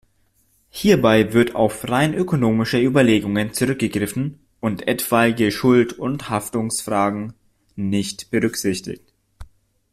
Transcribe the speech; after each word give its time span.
Hierbei 0.71 1.31
wird 1.31 1.53
auf 1.53 1.87
rein 1.87 2.15
ökonomische 2.15 2.79
Überlegungen 2.81 3.53
zurückgegriffen 3.53 4.39
und 4.59 4.87
etwaige 4.87 5.51
Schuld- 5.51 5.93
und 5.93 6.27
Haftungsfragen 6.27 7.33
nicht 7.75 8.31
berücksichtigt. 8.31 9.13